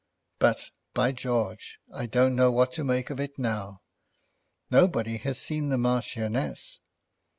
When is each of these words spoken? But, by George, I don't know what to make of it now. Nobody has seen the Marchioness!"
But, 0.39 0.71
by 0.95 1.11
George, 1.11 1.79
I 1.93 2.07
don't 2.07 2.35
know 2.35 2.51
what 2.51 2.71
to 2.71 2.83
make 2.83 3.11
of 3.11 3.19
it 3.19 3.37
now. 3.37 3.83
Nobody 4.71 5.17
has 5.17 5.37
seen 5.37 5.69
the 5.69 5.77
Marchioness!" 5.77 6.79